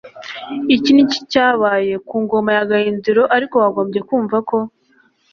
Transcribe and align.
iki 0.75 0.91
n'iki 0.93 1.19
cyabaye 1.31 1.93
ku 2.07 2.15
ngoma 2.23 2.49
ya 2.57 2.63
gahindiro 2.71 3.23
ariko, 3.35 3.55
wagombye 3.63 3.99
kumva 4.09 4.37
ko 4.49 4.57